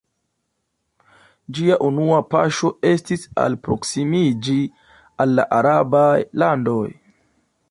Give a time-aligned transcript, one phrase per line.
[1.57, 4.59] Ĝia unua paŝo estis alproksimiĝi
[5.27, 6.11] al arabaj
[6.45, 6.85] landoj.